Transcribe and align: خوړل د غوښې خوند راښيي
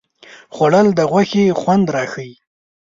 خوړل 0.55 0.87
د 0.97 0.99
غوښې 1.11 1.45
خوند 1.59 1.85
راښيي 1.95 2.35